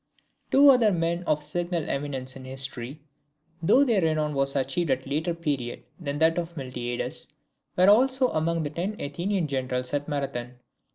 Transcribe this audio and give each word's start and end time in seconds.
Two 0.49 0.71
other 0.71 0.91
men 0.91 1.21
of 1.25 1.43
signal 1.43 1.87
eminence 1.87 2.35
in 2.35 2.43
history, 2.43 3.03
though 3.61 3.83
their 3.83 4.01
renown 4.01 4.33
was 4.33 4.55
achieved 4.55 4.89
at 4.89 5.05
a 5.05 5.09
later 5.09 5.35
period 5.35 5.83
than 5.99 6.17
that 6.17 6.39
of 6.39 6.55
Miltiades, 6.57 7.27
were 7.77 7.87
also 7.87 8.29
among 8.29 8.63
the 8.63 8.71
ten 8.71 8.99
Athenian 8.99 9.45
generals 9.45 9.93
at 9.93 10.07
Marathon. 10.07 10.55